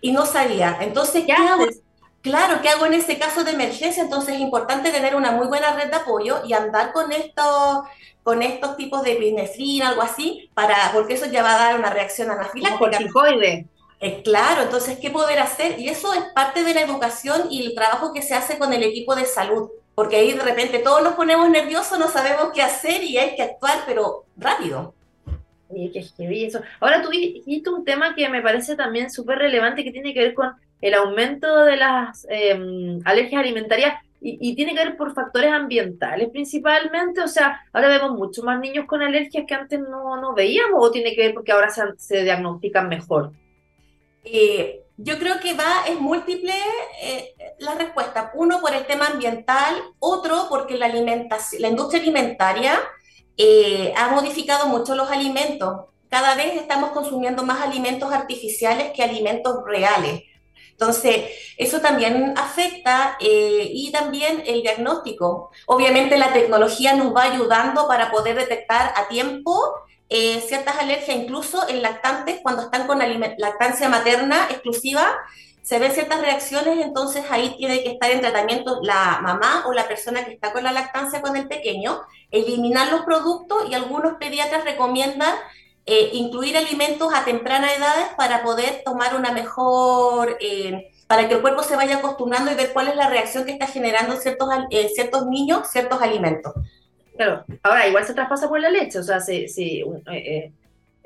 [0.01, 0.79] Y no sabía.
[0.81, 1.67] Entonces, ¿qué, hago?
[2.23, 4.03] Claro, ¿qué hago en ese caso de emergencia?
[4.03, 7.83] Entonces es importante tener una muy buena red de apoyo y andar con estos
[8.23, 11.91] con estos tipos de epinefrina, algo así, para, porque eso ya va a dar una
[11.91, 12.79] reacción anafiláctica.
[13.99, 15.79] Eh, claro, entonces, ¿qué poder hacer?
[15.79, 18.83] Y eso es parte de la educación y el trabajo que se hace con el
[18.83, 23.03] equipo de salud, porque ahí de repente todos nos ponemos nerviosos, no sabemos qué hacer
[23.03, 24.95] y hay que actuar, pero rápido.
[26.81, 30.35] Ahora tú dijiste un tema que me parece también súper relevante que tiene que ver
[30.35, 36.29] con el aumento de las em, alergias alimentarias y, tiene que ver por factores ambientales
[36.31, 40.79] principalmente, o sea, ahora vemos mucho más niños con alergias que antes no, no veíamos,
[40.79, 43.33] o tiene que ver porque ahora se, se diagnostican mejor.
[44.23, 46.55] Eh, yo creo que va, es múltiple
[47.03, 48.31] eh, la respuesta.
[48.35, 52.79] Uno por el tema ambiental, otro porque la, alimentación, la industria alimentaria
[53.37, 55.87] eh, ha modificado mucho los alimentos.
[56.09, 60.23] Cada vez estamos consumiendo más alimentos artificiales que alimentos reales.
[60.73, 65.51] Entonces, eso también afecta eh, y también el diagnóstico.
[65.67, 69.57] Obviamente la tecnología nos va ayudando para poder detectar a tiempo
[70.15, 75.09] eh, ciertas alergias, incluso en lactantes, cuando están con lactancia materna exclusiva,
[75.63, 79.89] se ven ciertas reacciones, entonces ahí tiene que estar en tratamiento la mamá o la
[79.89, 84.65] persona que está con la lactancia con el pequeño, eliminar los productos y algunos pediatras
[84.65, 85.35] recomiendan
[85.87, 91.41] eh, incluir alimentos a temprana edad para poder tomar una mejor, eh, para que el
[91.41, 94.91] cuerpo se vaya acostumbrando y ver cuál es la reacción que está generando ciertos, eh,
[94.95, 96.53] ciertos niños, ciertos alimentos.
[97.17, 99.83] Claro, ahora igual se traspasa por la leche, o sea, sí, sí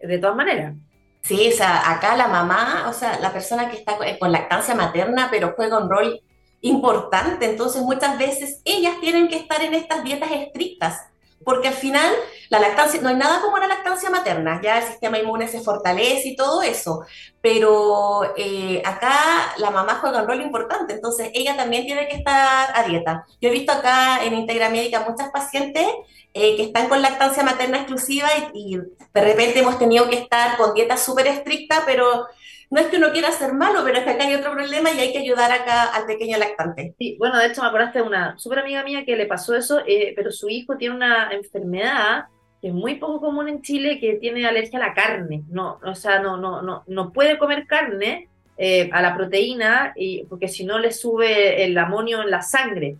[0.02, 0.74] de todas maneras.
[1.22, 5.28] Sí, o sea, acá la mamá, o sea, la persona que está con lactancia materna,
[5.30, 6.20] pero juega un rol
[6.60, 11.06] importante, entonces muchas veces ellas tienen que estar en estas dietas estrictas
[11.44, 12.12] porque al final
[12.48, 16.28] la lactancia, no hay nada como la lactancia materna, ya el sistema inmune se fortalece
[16.28, 17.04] y todo eso,
[17.40, 22.70] pero eh, acá la mamá juega un rol importante, entonces ella también tiene que estar
[22.74, 23.26] a dieta.
[23.40, 25.86] Yo he visto acá en Integra Médica muchas pacientes
[26.34, 30.56] eh, que están con lactancia materna exclusiva y, y, de repente hemos tenido que estar
[30.56, 32.26] con dieta súper estricta, pero
[32.70, 34.98] no es que uno quiera ser malo, pero es que acá hay otro problema y
[34.98, 36.94] hay que ayudar acá al pequeño lactante.
[36.98, 39.80] Sí, bueno, de hecho me acordaste de una súper amiga mía que le pasó eso,
[39.86, 42.24] eh, pero su hijo tiene una enfermedad
[42.60, 45.44] que es muy poco común en Chile, que tiene alergia a la carne.
[45.48, 50.24] No, o sea, no, no, no, no puede comer carne eh, a la proteína y,
[50.24, 52.96] porque si no le sube el amonio en la sangre.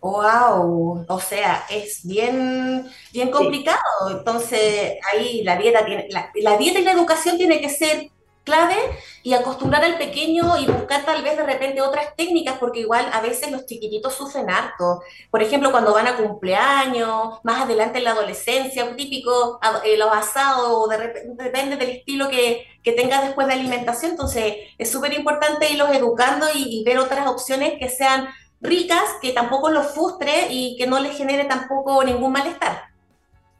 [0.00, 4.10] Wow, o sea, es bien, bien complicado.
[4.10, 8.08] Entonces, ahí la dieta tiene, la dieta y la educación tiene que ser
[8.44, 8.76] clave
[9.22, 13.20] y acostumbrar al pequeño y buscar tal vez de repente otras técnicas, porque igual a
[13.20, 15.02] veces los chiquititos sufren harto.
[15.30, 20.12] Por ejemplo, cuando van a cumpleaños, más adelante en la adolescencia, un típico eh, los
[20.12, 24.12] asados, de repente, depende del estilo que, que tengas después de alimentación.
[24.12, 28.28] Entonces, es súper importante irlos educando y, ver otras opciones que sean
[28.60, 32.90] ricas, que tampoco los frustre y que no les genere tampoco ningún malestar.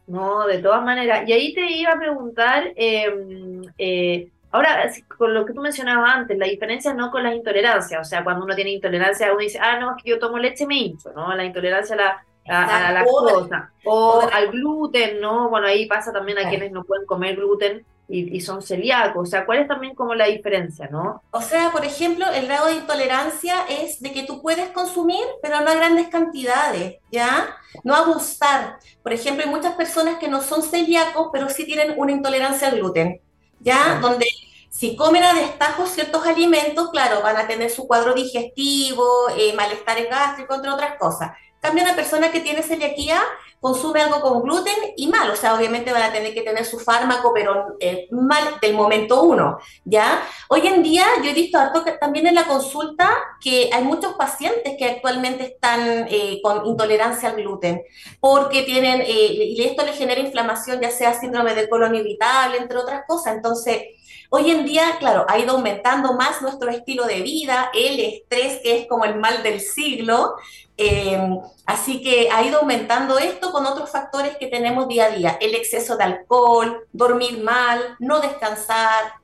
[0.07, 1.29] No, de todas maneras.
[1.29, 6.37] Y ahí te iba a preguntar, em, eh, Ahora, con lo que tú mencionabas antes,
[6.37, 9.79] la diferencia no con las intolerancias, o sea, cuando uno tiene intolerancia, uno dice, ah,
[9.79, 11.35] no, es que yo tomo leche me hincho, ¿no?
[11.35, 15.49] La intolerancia a la, a, la lactosa, o al gluten, ¿no?
[15.49, 19.29] Bueno, ahí pasa también a quienes no pueden comer gluten, y, son celíacos?
[19.29, 21.23] O sea, ¿cuál es también como la diferencia, no?
[21.31, 25.61] O sea, por ejemplo, el grado de intolerancia es de que tú puedes consumir, pero
[25.61, 27.57] no a grandes cantidades, ¿ya?
[27.85, 28.79] No abusar.
[29.03, 32.79] Por ejemplo, hay muchas personas que no son celíacos, pero sí tienen una intolerancia al
[32.79, 33.21] gluten,
[33.61, 33.99] ¿ya?
[34.01, 34.27] Donde
[34.69, 40.09] si comen a destajo ciertos alimentos, claro, van a tener su cuadro digestivo, eh, malestares
[40.09, 41.33] gástricos, entre otras cosas.
[41.61, 43.21] Cambia una persona que tiene celiaquía
[43.61, 46.79] consume algo con gluten y mal, o sea, obviamente van a tener que tener su
[46.79, 50.23] fármaco, pero eh, mal del momento uno, ¿ya?
[50.49, 54.77] Hoy en día yo he visto harto también en la consulta que hay muchos pacientes
[54.79, 57.83] que actualmente están eh, con intolerancia al gluten,
[58.19, 62.79] porque tienen, eh, y esto les genera inflamación, ya sea síndrome del colon irritable, entre
[62.79, 63.83] otras cosas, entonces
[64.33, 68.79] Hoy en día, claro, ha ido aumentando más nuestro estilo de vida, el estrés, que
[68.79, 70.37] es como el mal del siglo.
[70.77, 75.39] Em, así que ha ido aumentando esto con otros factores que tenemos día a día.
[75.41, 79.15] El exceso de alcohol, dormir mal, no descansar,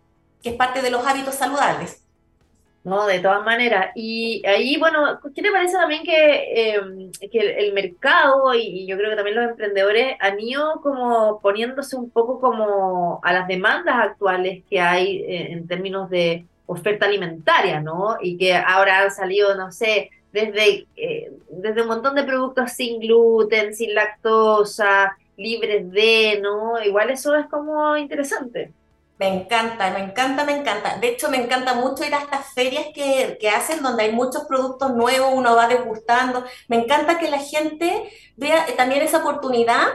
[0.43, 2.06] que es parte de los hábitos saludables.
[2.87, 3.91] No, de todas maneras.
[3.97, 9.11] Y ahí, bueno, ¿qué te parece también que, em, que el, mercado y, yo creo
[9.11, 14.63] que también los emprendedores han ido como poniéndose un poco como a las demandas actuales
[14.71, 18.19] que hay eh, en términos de oferta alimentaria, ¿no?
[18.23, 23.01] Y que ahora han salido, no sé, desde, eh, desde un montón de productos sin
[23.01, 26.81] gluten, sin lactosa, libres de, ¿no?
[26.81, 28.71] Igual eso es como interesante.
[29.19, 30.99] Me encanta, me encanta, me encanta.
[30.99, 34.45] De hecho, me encanta mucho ir a estas ferias que, que, hacen donde hay muchos
[34.45, 36.45] productos nuevos, uno va degustando.
[36.69, 39.87] Me encanta que la gente vea también esa oportunidad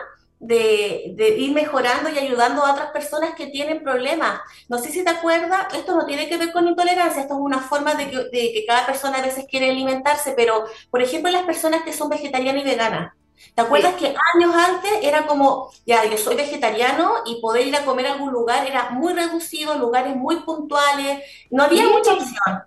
[0.42, 4.42] de, ir mejorando y ayudando a otras personas que tienen problemas.
[4.68, 7.60] No sé si te acuerdas, esto no tiene que ver con intolerancia, esto es una
[7.60, 11.44] forma de que, de que cada persona a veces quiere alimentarse, pero por ejemplo las
[11.44, 13.14] personas que son vegetarianas y veganas.
[13.56, 17.84] ¿Te acuerdas que años antes era como, ya, yo soy vegetariano y poder ir a
[17.86, 22.64] comer a algún lugar era muy reducido, lugares muy puntuales, no había mucha opción.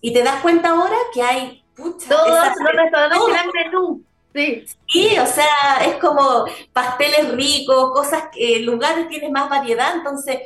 [0.00, 4.02] Y te das cuenta ahora que hay, pucha, todos los restaurantes gran menú.
[4.34, 4.66] Sí.
[4.86, 10.40] sí, o sea, es como pasteles ricos, cosas que lugares tienes más variedad, entonces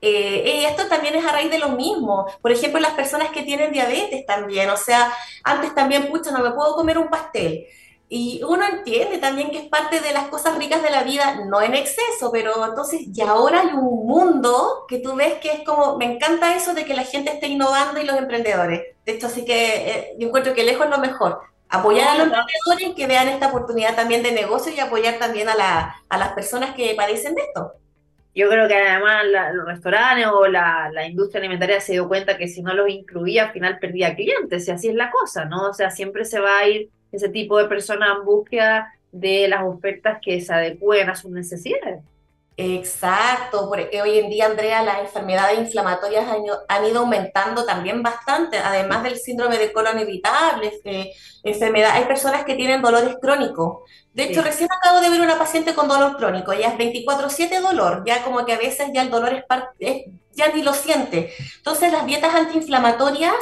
[0.00, 2.26] eh, eh, esto también es a raíz de lo mismo.
[2.42, 6.50] Por ejemplo, las personas que tienen diabetes también, o sea, antes también, pucha, no me
[6.50, 7.66] puedo comer un pastel.
[8.08, 11.60] Y uno entiende también que es parte de las cosas ricas de la vida, no
[11.60, 15.96] en exceso, pero entonces ya ahora hay un mundo que tú ves que es como,
[15.96, 18.94] me encanta eso de que la gente esté innovando y los emprendedores.
[19.04, 21.40] De hecho, así que eh, yo encuentro que lejos es lo mejor.
[21.68, 25.56] Apoyar a los emprendedores que vean esta oportunidad también de negocio y apoyar también a,
[25.56, 27.72] la, a las personas que padecen de esto.
[28.36, 32.48] Yo creo que además los restaurantes o la, la, industria alimentaria se dio cuenta que
[32.48, 35.70] si no los incluía al final perdía clientes y así es la cosa, ¿no?
[35.70, 39.62] O sea, siempre se va a ir ese tipo de personas en búsqueda de las
[39.64, 42.04] ofertas que se adecúen a sus necesidades.
[42.58, 46.26] Exacto, porque hoy en día, Andrea, las enfermedades inflamatorias
[46.68, 51.12] han, ido aumentando también bastante, además del síndrome de colon irritable, eh,
[51.44, 51.90] enfermedad.
[51.92, 53.82] Hay personas que tienen dolores crónicos.
[54.14, 58.04] De hecho, recién acabo de ver una paciente con dolor crónico, ya es 24/7 dolor,
[58.06, 59.44] ya como que a veces ya el dolor es,
[59.78, 61.34] es ya ni lo siente.
[61.58, 63.34] Entonces, las dietas antiinflamatorias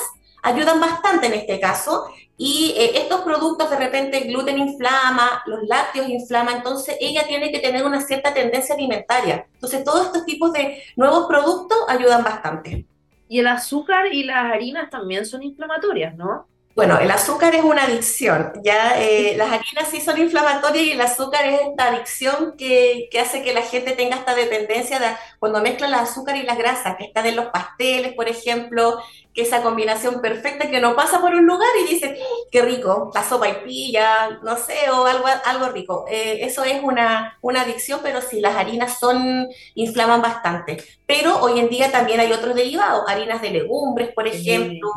[0.42, 5.62] ayudan bastante en este caso y eh, estos productos de repente el gluten inflama, los
[5.64, 9.46] lácteos inflama, entonces ella tiene que tener una cierta tendencia alimentaria.
[9.54, 12.86] Entonces todos estos tipos de nuevos productos ayudan bastante.
[13.28, 16.46] Y el azúcar y las harinas también son inflamatorias, ¿no?
[16.74, 21.00] Bueno, el azúcar es una adicción, ya eh, las harinas sí son inflamatorias y el
[21.00, 25.06] azúcar es esta adicción que, que, hace que la gente tenga esta dependencia de
[25.38, 28.98] cuando mezcla el azúcar y las grasas, que están en los pasteles, por ejemplo,
[29.34, 32.16] que esa combinación perfecta que uno pasa por un lugar y dice,
[32.52, 36.04] qué rico, la sopa y pilla, no sé, o algo, algo rico.
[36.08, 40.82] Eh, eso es una, una adicción, pero sí, las harinas son, inflaman bastante.
[41.04, 44.88] Pero hoy en día también hay otros derivados, harinas de legumbres, por ejemplo,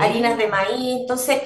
[0.00, 1.00] harinas de maíz.
[1.02, 1.42] Entonces,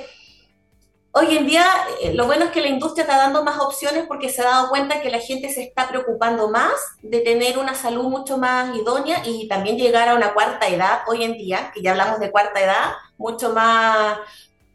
[1.18, 1.64] Hoy en día,
[2.02, 4.68] eh, lo bueno es que la industria está dando más opciones porque se ha dado
[4.68, 9.22] cuenta que la gente se está preocupando más de tener una salud mucho más idónea
[9.24, 12.61] y también llegar a una cuarta edad hoy en día, que ya hablamos de cuarta
[12.62, 14.18] edad, mucho más,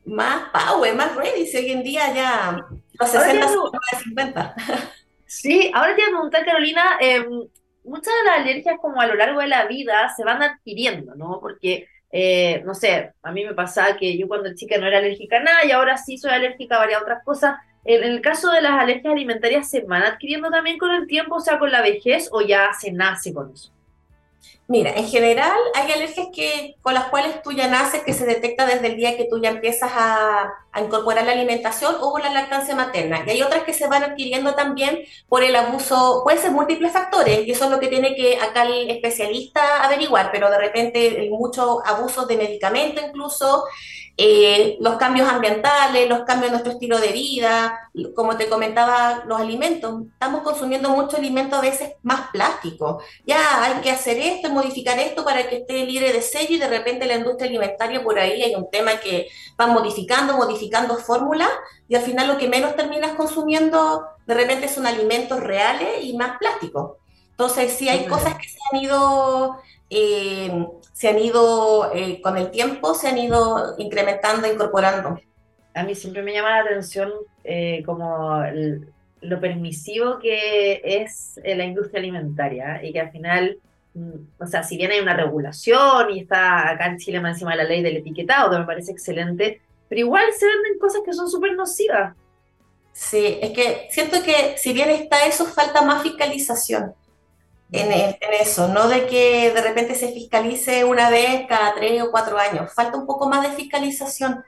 [0.03, 1.45] más power, más ready.
[1.45, 2.59] Si hoy en día ya
[2.99, 3.69] los 60 son
[4.03, 4.55] 50.
[5.27, 7.23] Sí, ahora te voy a preguntar, Carolina, eh,
[7.85, 11.39] muchas de las alergias como a lo largo de la vida se van adquiriendo, ¿no?
[11.39, 15.37] Porque eh, no sé, a mí me pasaba que yo cuando chica no era alérgica
[15.37, 17.55] a nada y ahora sí soy alérgica a varias otras cosas.
[17.83, 21.39] En el caso de las alergias alimentarias, ¿se van adquiriendo también con el tiempo, o
[21.39, 23.71] sea, con la vejez, o ya se nace con eso?
[24.71, 28.65] Mira, en general hay alergias que, con las cuales tú ya naces, que se detecta
[28.65, 32.73] desde el día que tú ya empiezas a, incorporar la alimentación o por la lactancia
[32.73, 33.21] materna.
[33.27, 37.45] Y hay otras que se van adquiriendo también por el abuso, puede ser múltiples factores,
[37.45, 41.85] y eso es lo que tiene que acá el especialista averiguar, pero de repente mucho
[41.85, 43.65] abuso de medicamento incluso,
[44.23, 49.39] eh, los cambios ambientales, los cambios en nuestro estilo de vida, como te comentaba, los
[49.39, 50.03] alimentos.
[50.13, 53.01] Estamos consumiendo mucho alimento a veces más plástico.
[53.25, 56.67] Ya hay que hacer esto, modificar esto para que esté libre de sello y de
[56.67, 61.49] repente la industria alimentaria por ahí hay un tema que van modificando, modificando fórmulas
[61.87, 66.37] y al final lo que menos terminas consumiendo de repente son alimentos reales y más
[66.37, 66.91] plásticos.
[67.31, 69.57] Entonces sí hay cosas que se han ido...
[69.91, 70.49] Eh,
[70.93, 75.19] se han ido, eh, con el tiempo, se han ido incrementando, incorporando.
[75.73, 77.11] A mí siempre me llama la atención
[77.43, 78.43] eh, como
[79.21, 83.57] lo permisivo que es eh, la industria alimentaria y que al final,
[83.93, 87.51] mm, o sea, si bien hay una regulación y está acá en Chile más encima
[87.51, 91.13] de la ley del etiquetado, que me parece excelente, pero igual se venden cosas que
[91.13, 92.15] son súper nocivas.
[92.93, 96.93] Sí, es que siento que si bien está eso, falta más fiscalización
[97.71, 102.37] en, eso, no de que de repente se fiscalice una vez cada tres o cuatro
[102.37, 102.73] años.
[102.73, 104.43] Falta un poco más de fiscalización,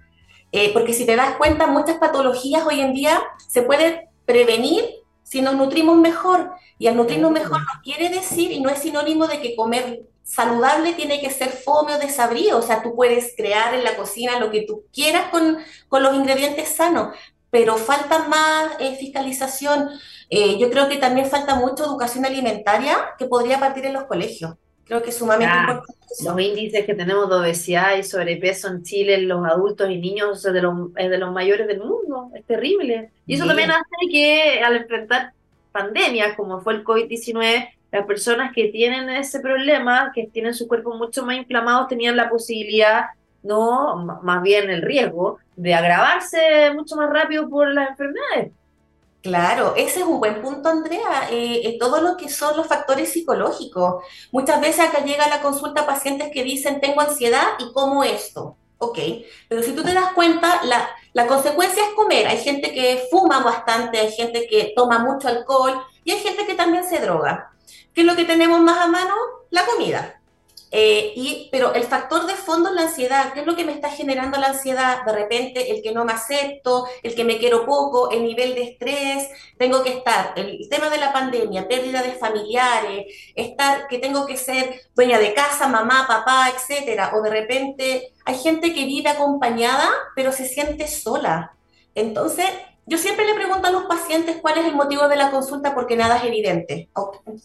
[0.51, 4.83] eh, porque si te das cuenta, muchas patologías hoy en día se pueden prevenir
[5.23, 6.51] si nos nutrimos mejor.
[6.77, 10.93] Y al nutrirnos mejor no quiere decir y no es sinónimo de que comer saludable
[10.93, 12.57] tiene que ser fome o desabrío.
[12.57, 15.57] O sea, tú puedes crear en la cocina lo que tú quieras con,
[15.87, 17.15] con los ingredientes sanos,
[17.49, 19.89] pero falta más eh, fiscalización.
[20.35, 24.55] Eh, yo creo que también falta mucho educación alimentaria que podría partir en los colegios.
[24.85, 25.93] Creo que es sumamente importante.
[26.25, 30.43] Los índices que tenemos de obesidad y sobrepeso en Chile en los adultos y niños
[30.43, 32.31] es de los, de los mayores del mundo.
[32.35, 33.11] Es terrible.
[33.27, 35.33] Y eso también hace que al enfrentar
[35.71, 40.95] pandemias como fue el COVID-19, las personas que tienen ese problema, que tienen su cuerpo
[40.95, 43.05] mucho más inflamado, tenían la posibilidad
[43.43, 48.51] no, más bien el riesgo de agravarse mucho más rápido por las enfermedades.
[49.23, 51.29] Claro, ese es un buen punto, Andrea.
[51.31, 54.03] Eh, eh, todo lo que son los factores psicológicos.
[54.33, 58.57] Muchas veces acá llega a la consulta pacientes que dicen, tengo ansiedad y como esto.
[58.79, 58.99] Ok,
[59.47, 62.27] pero si tú te das cuenta, la, la consecuencia es comer.
[62.27, 66.55] Hay gente que fuma bastante, hay gente que toma mucho alcohol y hay gente que
[66.55, 67.53] también se droga.
[67.93, 69.13] ¿Qué es lo que tenemos más a mano?
[69.51, 70.19] La comida.
[70.75, 73.31] Eh, y, pero el factor de fondo es la ansiedad.
[73.31, 75.05] ¿Qué es lo que me está generando la ansiedad?
[75.05, 78.63] De repente, el que no me acepto, el que me quiero poco, el nivel de
[78.63, 83.05] estrés, tengo que estar, el tema de la pandemia, pérdida de familiares,
[83.35, 87.11] estar que tengo que ser dueña de casa, mamá, papá, etcétera.
[87.15, 91.55] O de repente hay gente que vive acompañada, pero se siente sola.
[91.95, 92.45] Entonces,
[92.85, 95.95] yo siempre le pregunto a los pacientes cuál es el motivo de la consulta porque
[95.95, 96.89] nada es evidente.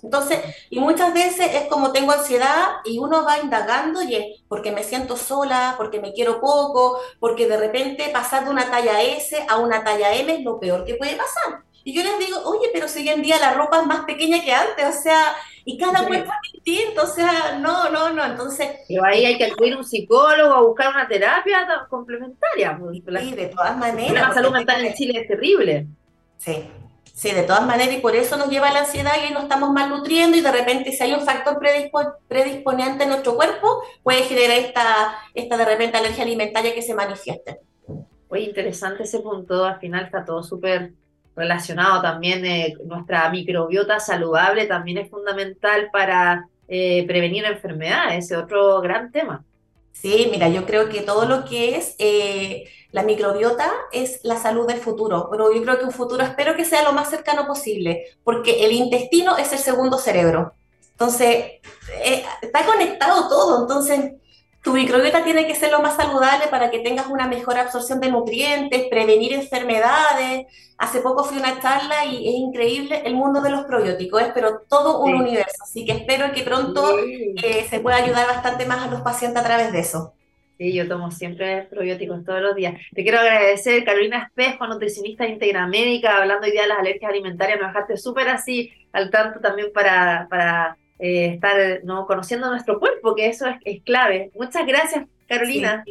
[0.03, 4.73] Entonces, y muchas veces es como tengo ansiedad y uno va indagando y es porque
[4.73, 9.47] me siento sola, porque me quiero poco, porque de repente pasar de una talla S
[9.49, 11.63] a una talla M es lo peor que puede pasar.
[11.85, 14.43] Y yo les digo, oye, pero si hoy en día la ropa es más pequeña
[14.43, 15.37] que antes, o sea,
[15.69, 18.71] y cada cuerpo es distinto, o sea, no, no, no, entonces...
[18.89, 22.79] Pero ahí hay que acudir a un psicólogo a buscar una terapia complementaria.
[22.79, 24.29] Pues, sí, de todas maneras.
[24.29, 25.87] La salud mental en Chile es terrible.
[26.39, 26.65] Sí,
[27.13, 29.71] sí, de todas maneras, y por eso nos lleva a la ansiedad y nos estamos
[29.71, 31.61] malnutriendo y de repente si hay un factor
[32.29, 37.61] predisponente en nuestro cuerpo, puede generar esta, esta de repente alergia alimentaria que se manifieste.
[38.31, 40.95] Oye, interesante ese punto, al final está todo súper
[41.39, 48.81] relacionado también eh, nuestra microbiota saludable también es fundamental para eh, prevenir enfermedades, ese otro
[48.81, 49.45] gran tema.
[49.93, 54.67] Sí, mira, yo creo que todo lo que es eh, la microbiota es la salud
[54.67, 58.05] del futuro, pero yo creo que un futuro espero que sea lo más cercano posible,
[58.23, 60.53] porque el intestino es el segundo cerebro.
[60.91, 61.61] Entonces,
[62.43, 64.15] está conectado todo, entonces
[64.69, 68.11] tu microbiota tiene que ser lo más saludable para que tengas una mejor absorción de
[68.11, 70.47] nutrientes, prevenir enfermedades.
[70.77, 74.29] Hace poco fui a una charla y es increíble el mundo de los probióticos, es
[74.35, 75.57] pero todo un universo.
[75.63, 79.47] Así que espero que pronto eh, se pueda ayudar bastante más a los pacientes a
[79.47, 80.13] través de eso.
[80.59, 82.75] Sí, yo tomo siempre probióticos todos los días.
[82.95, 87.11] Te quiero agradecer, Carolina Espejo, nutricionista de Integra Médica, hablando hoy día de las alergias
[87.11, 87.59] alimentarias.
[87.59, 92.07] Me dejaste súper así al tanto también para, para eh, estar ¿no?
[92.07, 94.31] conociendo nuestro cuerpo, que eso es, clave.
[94.35, 95.85] Muchas gracias, Carolina.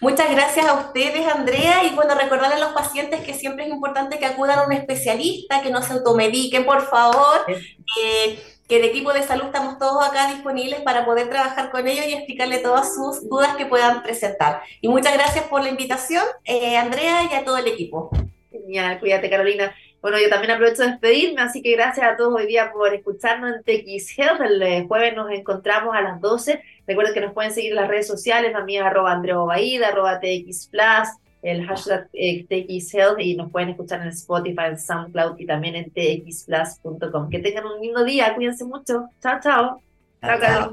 [0.00, 4.18] Muchas gracias a ustedes, Andrea, y bueno, recordarle a los pacientes que siempre es importante
[4.18, 8.38] que acudan a un especialista, que no se automediquen, por favor, eh,
[8.68, 12.12] que el equipo de salud estamos todos acá disponibles para poder trabajar con ellos y
[12.12, 14.62] explicarle todas sus dudas que puedan presentar.
[14.82, 18.10] Y muchas gracias por la invitación, eh, Andrea, y a todo el equipo.
[18.52, 19.74] Genial, cuídate, Carolina.
[20.00, 23.56] Bueno, yo también aprovecho de despedirme, así que gracias a todos hoy día por escucharnos
[23.56, 24.40] en TX Health.
[24.40, 26.62] El eh, jueves nos encontramos a las 12.
[26.86, 30.20] Recuerden que nos pueden seguir en las redes sociales, la mía arroba Andreo Baida, arroba
[30.20, 31.08] TX Plus,
[31.42, 35.74] el hashtag eh, TX Health y nos pueden escuchar en Spotify, en SoundCloud y también
[35.74, 37.28] en txplus.com.
[37.28, 39.08] Que tengan un lindo día, cuídense mucho.
[39.20, 39.82] Chao, chao.
[40.20, 40.40] Chao.
[40.40, 40.72] chao.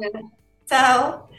[0.67, 1.29] chao.